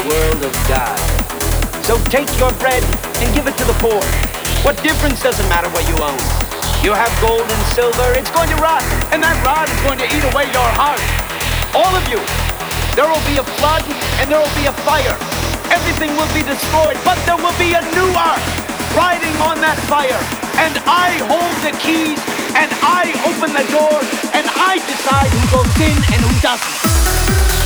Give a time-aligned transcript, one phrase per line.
[0.00, 0.96] The world of God.
[1.84, 2.80] So take your bread
[3.20, 4.00] and give it to the poor.
[4.64, 6.16] What difference does it matter what you own?
[6.80, 8.80] You have gold and silver, it's going to rot,
[9.12, 11.04] and that rot is going to eat away your heart.
[11.76, 12.16] All of you.
[12.96, 13.84] There will be a flood
[14.24, 15.12] and there will be a fire.
[15.68, 18.40] Everything will be destroyed, but there will be a new ark
[18.96, 20.16] riding on that fire.
[20.56, 22.16] And I hold the keys
[22.56, 24.00] and I open the door
[24.32, 27.59] and I decide who goes in and who doesn't.